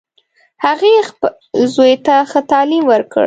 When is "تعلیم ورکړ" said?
2.51-3.19